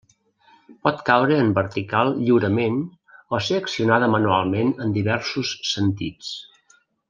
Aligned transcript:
Pot 0.85 1.03
caure 1.09 1.35
en 1.41 1.51
vertical 1.57 2.13
lliurement 2.29 2.79
o 3.39 3.43
ser 3.49 3.61
accionada 3.65 4.09
manualment 4.17 4.75
en 4.87 4.97
diversos 4.99 5.53
sentits. 5.77 6.35